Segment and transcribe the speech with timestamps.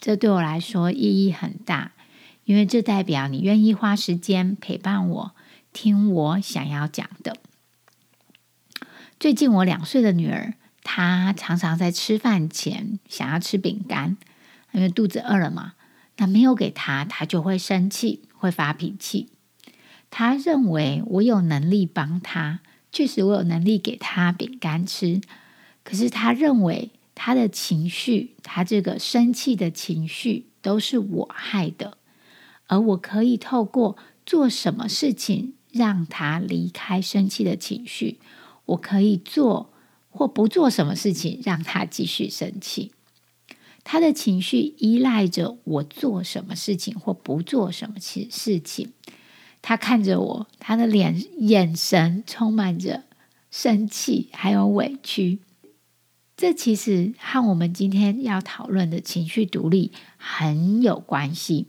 [0.00, 1.92] 这对我来说意义很大，
[2.44, 5.34] 因为这代表你愿意花时间陪伴我，
[5.74, 7.36] 听我想要讲的。
[9.18, 14.16] 最近我两岁的女儿，她常常在吃饭前想要吃饼干，
[14.72, 15.74] 因为肚子饿了嘛。
[16.16, 19.28] 那没有给她，她就会生气，会发脾气。
[20.08, 25.20] 她认为我有能力帮她，确实我有能力给她饼干吃。
[25.84, 26.90] 可是她认为
[27.22, 31.98] 他的情绪，他这个生气的情绪都是我害的，
[32.66, 38.18] 而我可以透过做什么事情让他离开生气的情绪。
[38.64, 39.70] 我可以做
[40.08, 42.92] 或不做什么事情，让他继续生气。
[43.84, 48.94] 他的情绪依赖着我做什么事情或不做什么事事情。
[49.60, 53.04] 他看着我，他的脸眼神充满着
[53.50, 55.40] 生气还有委屈。
[56.40, 61.66] 这其实和我们今天要讨论的情绪独立很有关系，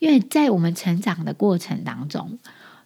[0.00, 2.40] 因为在我们成长的过程当中，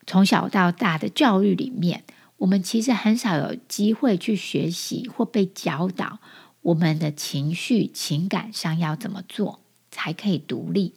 [0.07, 2.05] 从小到大的教育里面。
[2.37, 6.19] 我们其实很少有机会去学习或被教导，
[6.61, 10.93] 我们的情绪、情感上要怎么做才可以独立。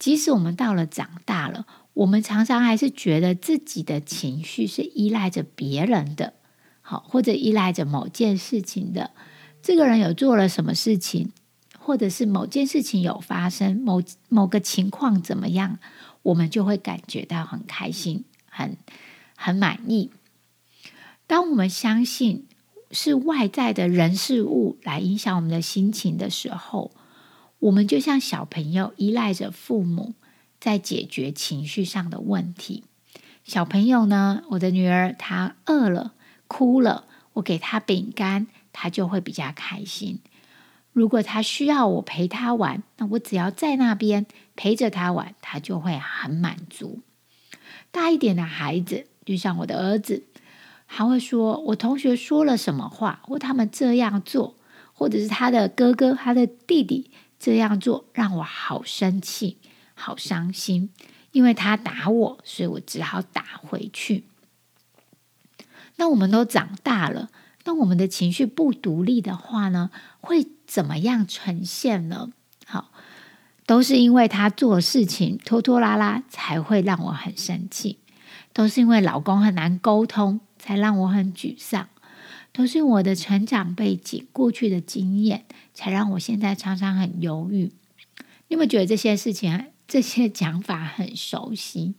[0.00, 6.32] 即使我们到了长大了，我们常常还是觉得自己的情绪是依赖着别人的，
[6.82, 9.12] 好或者依赖着某件事情的。
[9.62, 11.32] 这个人有做了什么事情，
[11.78, 15.78] 或者是某件事情有发生，某某个情况怎么样，
[16.22, 18.76] 我们就会感觉到很开心，很
[19.36, 20.10] 很满意。
[21.26, 22.46] 当我们相信
[22.90, 26.90] 是外在的人事物来影响我们的心情的时候，
[27.60, 30.14] 我们就像小朋友依赖着父母
[30.60, 32.82] 在解决情绪上的问题。
[33.44, 36.12] 小朋友呢，我的女儿她饿了、
[36.52, 40.20] 哭了，我给他饼干，他就会比较开心。
[40.92, 47.00] 如果他需要我陪他玩，那我只要在那边陪着他玩，他就会很满足。
[47.90, 50.24] 大一点的孩子，就像我的儿子。
[50.84, 54.54] 还会说我同学说了什么话，或他们这样做，
[54.92, 59.56] 或者是他的哥哥、他的弟弟这样做，让我好生气、
[59.94, 60.90] 好伤心。
[61.30, 64.24] 因为他打我，所以我只好打回去。
[65.96, 67.30] 那我们都长大了，
[67.64, 72.30] 那我们的情绪不独立的话呢，会怎么样呈现呢？
[72.66, 72.90] 好，
[73.66, 77.98] 都是因为他做事情拖拖拉拉，才会让我很生气。
[78.52, 80.40] 都是因为老公很难沟通。
[80.64, 81.88] 才让我很沮丧，
[82.52, 85.44] 都是我的成长背景、过去的经验，
[85.74, 87.72] 才让我现在常常很犹豫。
[88.46, 91.96] 你有没有觉得这些事情、这些讲法很熟悉？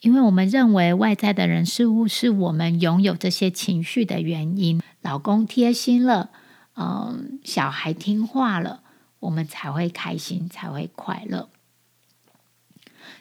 [0.00, 4.80] 因为我们认为外在的人事物是我们拥有这些情绪的原因。
[5.00, 6.30] 老公贴心了，
[6.74, 8.82] 嗯，小孩听话了，
[9.20, 11.48] 我们才会开心，才会快乐。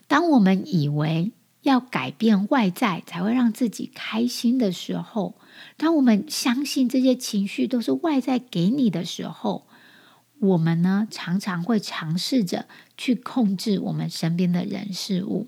[0.07, 1.31] 当我们以为，
[1.61, 5.35] 要改变外在才会让自己开心的时候，
[5.77, 9.65] 当我们相信这些情绪都是外在给你的时候，
[10.39, 15.47] 我们呢常常会尝试着去控制我们身边的人事物，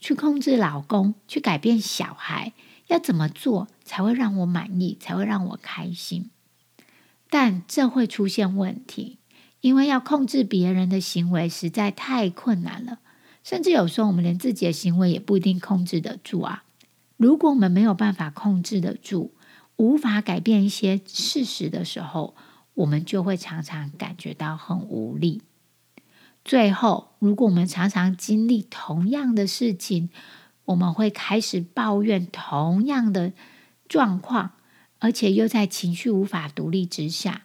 [0.00, 2.52] 去控制老公，去改变小孩，
[2.86, 6.30] 要怎么做才会让我满意，才会让我开心？
[7.30, 9.18] 但这会出现问题，
[9.60, 13.00] 因为要控制别人的行为实在太困难了。
[13.44, 16.64] 甚至有时候，我们连自己的行为也不一定控制得住啊。
[17.16, 19.32] 如果我们没有办法控制得住，
[19.76, 22.34] 无法改变一些事实的时候，
[22.74, 25.42] 我们就会常常感觉到很无力。
[26.48, 30.08] 最后，如果我们常常经历同样的事情，
[30.64, 33.34] 我们会开始抱怨同样的
[33.86, 34.52] 状况，
[34.98, 37.42] 而且又在情绪无法独立之下，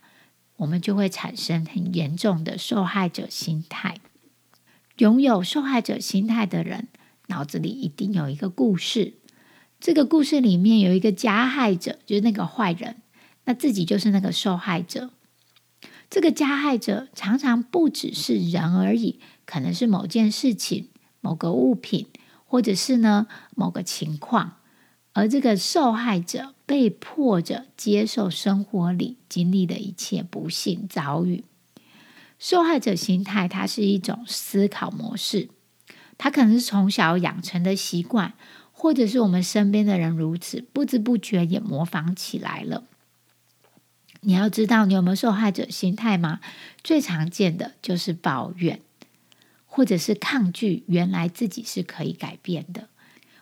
[0.56, 3.98] 我们就会产生很严重的受害者心态。
[5.00, 6.88] 拥有受害者心态的人，
[7.28, 9.16] 脑子里一定有一个故事。
[9.82, 13.02] 这个故事里面有一个加害者，就是那个坏人，
[13.44, 15.10] 那自己就是那个受害者。
[16.14, 20.90] 这个加害者常常不只是人而已，可能是某件事情、
[21.22, 22.06] 某个物品，
[22.46, 23.26] 或者是呢
[23.56, 24.58] 某个情况。
[25.14, 31.46] 而这个受害者被迫着接受生活里经历的一切不幸遭遇。
[32.38, 35.50] 受害者心态，它是一种思考模式，
[36.20, 38.36] 它可能是从小养成的习惯，
[38.72, 42.84] 或者是我们身边的人如此，不知不觉也模仿起来了。
[44.26, 46.40] 你要知道，你有没有受害者心态吗？
[46.84, 48.80] 最常见的就是抱怨，
[49.66, 52.88] 或者是抗拒原来自己是可以改变的。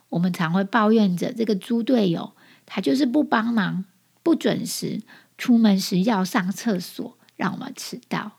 [0.10, 2.33] 我们常会抱怨着这个猪队友，
[2.66, 3.86] 他就是不帮忙、
[4.24, 5.01] 不准时
[5.38, 8.34] 出门时要上厕所，让我们迟到。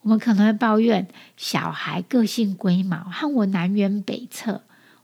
[0.00, 4.62] 我们可能会抱怨小孩个性龟毛，和我南辕北辙，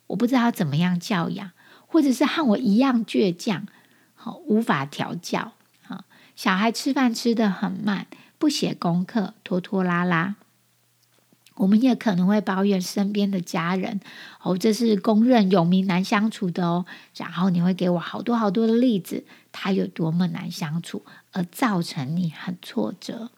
[0.08, 1.52] 我不知道怎么样教养，
[1.86, 3.66] 或者是和我一样倔强，
[4.14, 5.52] 好无法调教。
[6.42, 8.06] 小孩吃饭吃得很慢，
[8.38, 10.36] 不写功课，拖拖拉拉。
[11.56, 14.00] 我们也可能会抱怨身边的家人，
[14.42, 16.86] 哦，这是公认有名难相处的哦。
[17.14, 23.30] 然后你会给我好多好多的例子，他有多么难相处，而造成你很挫折。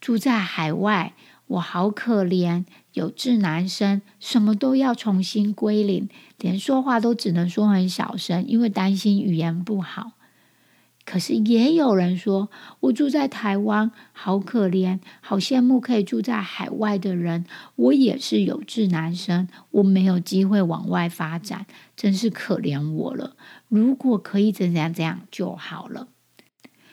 [0.00, 1.12] 住在海外，
[1.46, 2.64] 我好可怜，
[2.94, 6.08] 有志男生，什么都要重新归零，
[6.40, 10.10] 连说话都只能说很小声，因为担心语言不好。
[11.06, 12.50] 可是也有人说，
[12.80, 17.46] 我住在台湾，好可怜，好羡慕可以住在海外的人。
[17.76, 21.64] 我也是有志男生，我没有机会往外发展，
[21.96, 23.36] 真是可怜我了。
[23.68, 26.08] 如果可以怎样怎样就好了。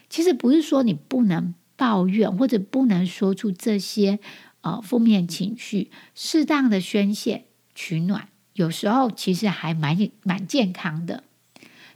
[0.07, 1.54] 其实不是说你不能。
[1.75, 4.19] 抱怨或者不能说出这些
[4.62, 11.24] 呃负面情绪，适当的宣泄取暖，有时候其实还蛮蛮健康的。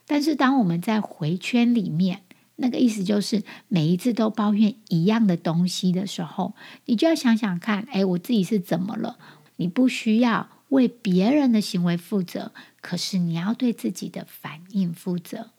[0.08, 2.24] 但是当我们在回圈里面，
[2.56, 6.56] 那个意思就是每一次都抱怨一样的东西的时候，
[6.86, 9.20] 你就要想想看，哎，我自己是怎么了？
[9.58, 12.52] 你不需要为别人的行为负责，
[12.82, 15.52] 可是你要对自己的反应负责。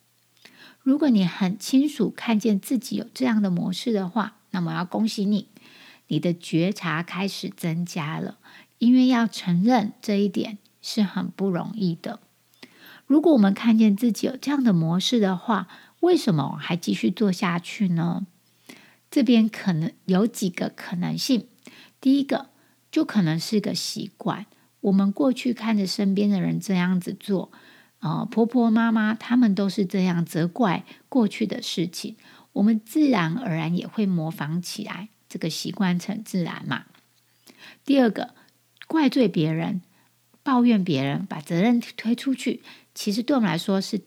[0.82, 5.48] 如果你很清楚看见自己有这样的模式的话，那么要恭喜你，
[6.06, 8.38] 你的觉察开始增加了。
[8.78, 12.20] 因为要承认这一点是很不容易的。
[13.08, 15.66] 如果我们看见自己有这样的模式的话，
[16.00, 18.26] 为什么还继续做下去呢？
[19.10, 21.48] 这边可能有几个可能性。
[22.02, 22.50] 第一个，
[22.92, 24.44] 就可能是个习惯，
[24.82, 27.50] 我们过去看着身边的人这样子做。
[28.00, 32.16] 啊，婆婆妈妈他们都是这样责怪过去的事情，
[32.52, 36.84] 我们自然而然也会模仿起来，这个习惯成自然嘛。
[37.86, 38.34] 第二个，
[38.86, 39.80] 怪罪别人、
[40.42, 42.62] 抱怨别人、把责任推出去，
[42.98, 44.00] 其实对我们来说是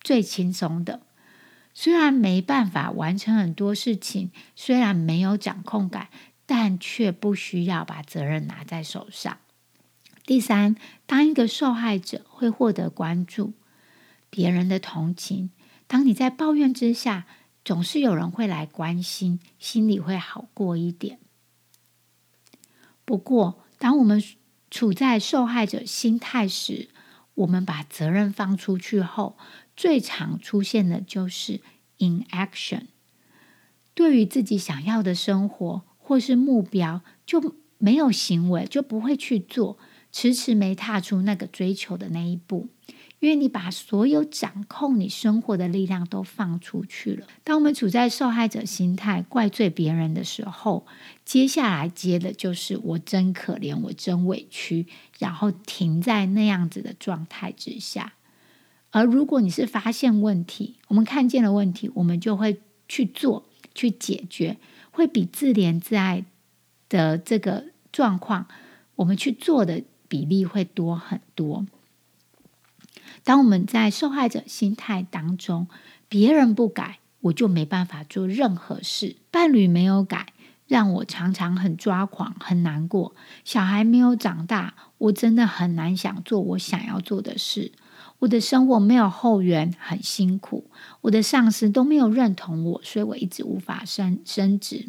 [0.00, 1.02] 最轻松的。
[1.74, 6.08] 虽然没办法完成很多事情，虽然没有掌控感，
[6.46, 9.36] 但却不需要把责任拿在手上。
[10.24, 13.52] 第三，当一个受害者会获得关注、
[14.30, 15.50] 别人的同情。
[15.86, 17.26] 当你在抱怨之下，
[17.62, 21.18] 总是有人会来关心，心里会好过一点。
[23.04, 24.24] 不过，当我们
[24.70, 26.88] 处在受害者心态时，
[27.34, 29.36] 我们把责任放出去后，
[29.76, 31.60] 最常出现的就是
[31.98, 32.86] inaction。
[33.94, 39.78] 对于自己想要的生活或是目标，就没有行为，就不会去做。
[40.12, 42.68] 迟迟没踏出那个追求的那一步，
[43.20, 47.26] 因为你把所有掌控你生活的力量都放出去了。
[47.44, 50.86] 当我们处在受害者心态、怪罪别人的时候，
[51.24, 54.86] 接下来接的就是“我真可怜，我真委屈”，
[55.20, 58.14] 然后停在那样子的状态之下。
[58.90, 63.44] 而如果你是发现问题，我们看见了问题，我们就会去做、
[63.74, 64.56] 去解决，
[64.90, 66.24] 会比自怜自爱
[66.88, 68.48] 的这个状况，
[68.96, 69.82] 我们去做的。
[70.10, 71.64] 比例会多很多。
[73.24, 75.66] 当我们在受害者心态当中，
[76.08, 80.32] 别人不改，我就没办法做任何事；伴侣没有改，
[80.66, 83.12] 让我常常很抓狂、很难过；
[83.44, 87.72] 小孩没有长大，我真的很难想做我想要做的事；
[88.20, 90.64] 我的生活没有后援，很辛苦；
[91.02, 94.88] 我的上司都没有认同我，所以我一直无法升升职。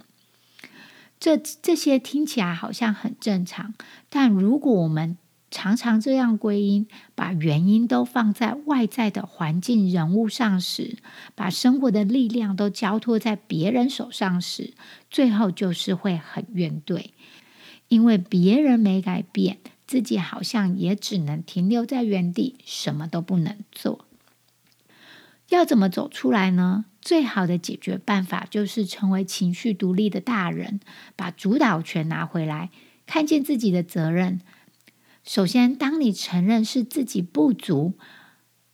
[1.20, 3.76] 这这些听起来好像很正常，
[4.10, 5.18] 但如果我们
[5.52, 10.98] 常常这样归因，把原因都放在外在的环境、人物上时，
[11.36, 14.74] 把生活的力量都交托在别人手上时，
[15.10, 17.08] 最后就是会很怨怼，
[17.90, 24.06] 因为别人没改变，自己好像也只能停留在原地，什么都不能做。
[25.50, 26.86] 要怎么走出来呢？
[27.02, 30.80] 最好的解决办法就是成为情绪独立的大人，
[31.18, 32.70] 把主导权拿回来，
[33.06, 34.40] 看见自己的责任。
[35.24, 37.94] 首先，当你承认是自己不足，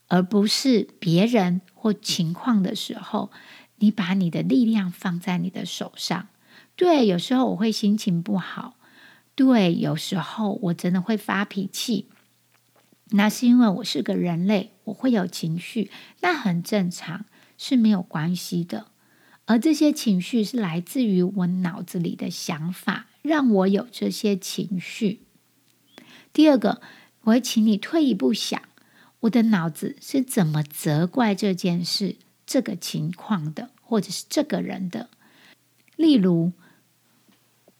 [0.08, 3.32] 而不是别人或情况的时候，
[3.78, 6.30] 你把你的力量放在你的手上，
[6.76, 8.78] 对，有时候我会心情不好。
[9.36, 12.08] 对，有时候我真的会发脾气。
[13.12, 17.26] 那是因为我是个人类，我会有情绪，那很正常，
[17.58, 18.88] 是没有关系的。
[19.46, 25.27] 而这些情绪是来自于我脑子里的想法，让我有这些情绪。
[26.34, 26.82] 第二个，
[27.22, 28.62] 我会请你退一步想，
[29.22, 32.16] 我的脑子是怎么责怪这件事、
[32.46, 35.10] 这个情况的，或者是这个人的。
[35.96, 36.54] 例如，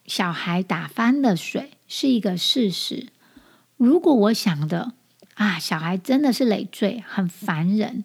[0.06, 3.08] 小孩打翻了水是一个事实。
[3.78, 4.94] 如果我想的
[5.36, 8.04] 啊，小孩真的是累赘，很烦人，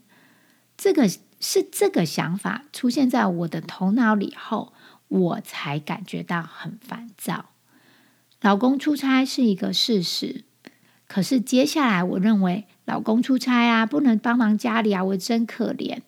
[0.76, 1.10] 这个。
[1.44, 4.72] 是这个想法出现在我的头脑里后，
[5.08, 7.46] 我才感觉到很烦躁。
[8.42, 10.44] 老公出差是一个事实，
[11.06, 16.00] 可是接下来我认为老公出差啊，不能帮忙家里啊，我真可怜。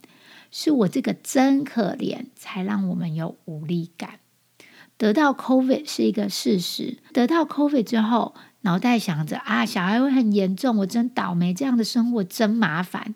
[0.50, 4.21] 是我这个真可怜，才让我们有无力感。
[4.99, 13.14] 得到 COVID 是一个事实，得到 COVID 之后，脑袋想着啊，小孩会很严重，我真倒霉，这样的生活真麻烦。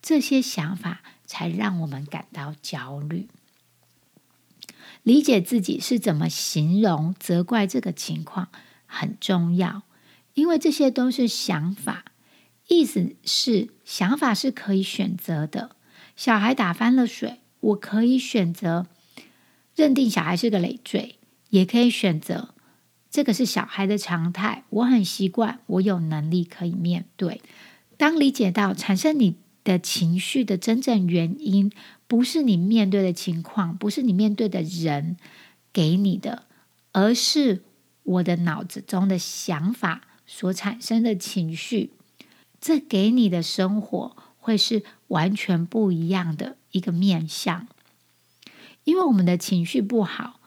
[0.00, 1.02] 这些想法。
[1.26, 3.28] 才让我们感到焦虑。
[5.04, 8.48] 理解自己是怎么形容、责怪这个情况
[8.86, 9.82] 很重要，
[10.34, 12.06] 因为这些都是想法。
[12.66, 15.76] 意思是，想法是可以选择的。
[16.16, 18.86] 小孩打翻了水，我可以选择
[19.76, 21.16] 认定小孩是个累赘，
[21.50, 22.54] 也可以选择
[23.10, 24.64] 这个是小孩的常态。
[24.70, 27.40] 我很习惯，我有能力可以面对。
[27.96, 29.36] 当理解到产生你。
[29.64, 31.72] 的情绪的真正原因，
[32.14, 35.16] 不是你面对的情况，不是你面对的人
[35.72, 36.44] 给你的，
[36.92, 37.64] 而是
[38.04, 41.90] 我的脑子中的想法所产生的情绪。
[42.60, 47.66] 这给你的生活会是完全不一样的一个面相。
[48.84, 50.38] 因为我们的情绪不好，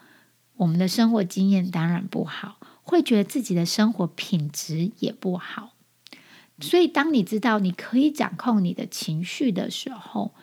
[0.55, 5.73] 我们的生活经验当然不好，会觉得自己的生活品质也不好。
[6.61, 10.33] 所以，当你知道你可以掌控你的情绪的时候，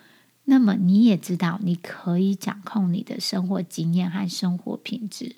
[0.44, 5.36] 那么你也知道你可以掌控你的生活经验和生活品质。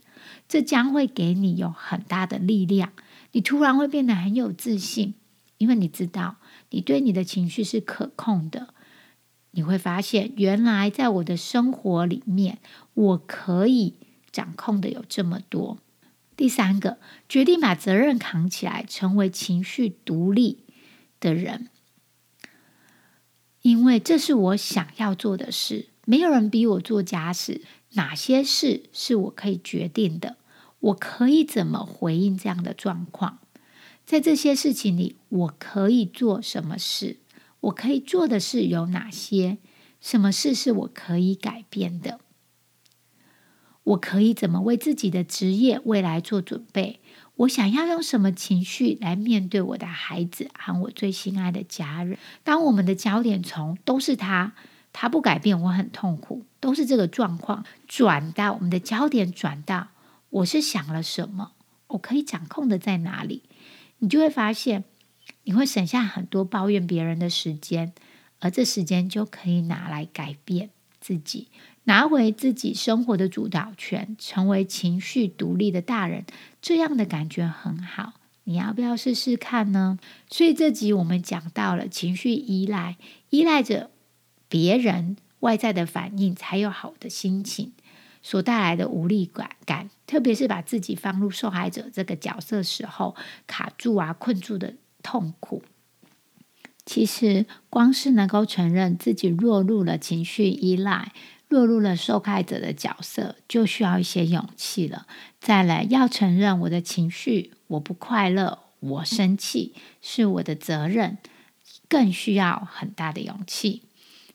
[0.48, 2.92] 这将会给你有很大的力量。
[3.32, 5.14] 你突然会变得很有自信，
[5.58, 6.36] 因为你知道
[6.70, 8.74] 你对你的情绪是可控的。
[9.52, 12.58] 你会发现，原来在我的生活里面，
[12.94, 13.94] 我可以
[14.30, 15.78] 掌控的有这么多。
[16.36, 16.98] 第三个，
[17.28, 20.58] 决定把责任扛起来，成为情绪独立。
[21.18, 21.70] 的人，
[23.66, 27.62] 因为这是我想要做的事，没有人逼我做家事。
[27.94, 30.36] 哪些事是我可以决定的？
[30.78, 33.40] 我可以怎么回应这样的状况？
[34.04, 37.16] 在这些事情里，我可以做什么事？
[37.58, 39.58] 我可以做的事有哪些？
[40.00, 42.20] 什么事是我可以改变的？
[43.86, 46.98] 我可以怎么为自己的职业未来做准备？
[47.36, 52.18] 我想要用什么情绪来面对我的孩子和我最心爱的家人？
[52.42, 54.54] 当我们的焦点从都是他，
[54.92, 59.88] 他不改变，我很痛苦，都是这个状况，转到我们的焦点转到
[60.30, 61.52] 我是想了什么，
[61.88, 63.42] 我可以掌控的在哪里？
[63.98, 64.82] 你就会发现，
[65.44, 67.92] 你会省下很多抱怨别人的时间，
[68.40, 70.70] 而这时间就可以拿来改变
[71.06, 71.46] 自己。
[71.84, 76.24] 拿回自己生活的主导权，成为情绪独立的大人，
[76.60, 78.14] 这样的感觉很好。
[78.42, 80.00] 你要不要试试看呢？
[80.28, 82.96] 所以这集我们讲到了情绪依赖，
[83.30, 83.90] 依赖着
[84.48, 87.72] 别人外在的反应才有好的心情，
[88.20, 93.14] 所带来的无力感感，特别是把自己放入受害者这个角色时候，
[93.46, 95.62] 卡住啊、困住的痛苦。
[96.86, 101.12] 其实，光是能够承认自己落入了情绪依赖。
[101.48, 105.06] 落入了受害者的角色，就需要一些勇气了。
[105.38, 111.18] 再来，要承认我的情绪，我不快乐，我生气是我的责任，
[111.88, 113.82] 更需要很大的勇气。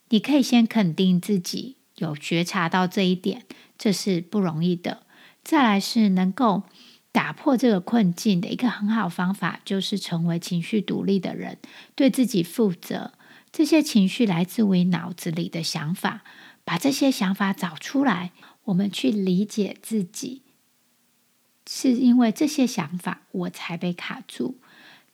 [0.07, 3.43] 你可以先肯定自己有觉察到这一点，
[3.77, 5.03] 这是不容易的。
[5.43, 6.63] 再来是能够
[7.11, 11.57] 打破这个困境的一个很好方法，就是成为情绪独立的人，
[11.95, 13.13] 对自己负责。
[13.51, 16.21] 这些情绪来自于脑子里的想法。
[16.63, 18.31] 把这些想法找出来，
[18.65, 20.43] 我们去理解自己，
[21.67, 24.59] 是因为这些想法我才被卡住。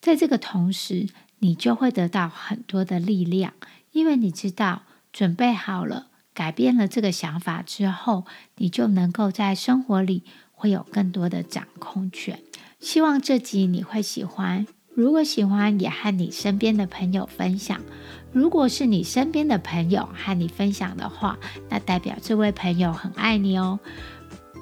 [0.02, 1.08] 在这个同时，
[1.40, 3.54] 你就会得到很多的力量，
[3.94, 8.26] 因为你知道准备好了，改变了这个想法之后，
[8.58, 10.24] 你就能够在生活里
[10.58, 12.40] 会有更多的掌控权。
[12.80, 14.66] 希望这集你会喜欢。
[14.94, 17.80] 如果喜欢也和你身边的朋友分享。
[18.32, 21.38] 如果是你身边的朋友和你分享的话
[21.70, 23.80] 那代表这位朋友很爱你哦。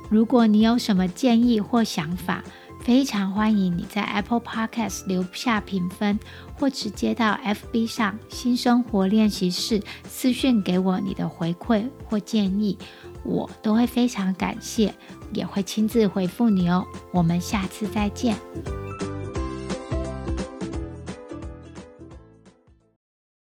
[0.10, 2.44] 如果你有什么建议或想法
[2.82, 6.20] 非常欢迎你在 apple podcast 留下评分
[6.54, 12.78] 或直接到 fb 上新生活练习室私讯给我你的回馈或建议。
[13.26, 14.94] 我都会非常感谢
[15.34, 16.86] 也会亲自回复你哦。
[17.12, 18.38] 我们下次再见。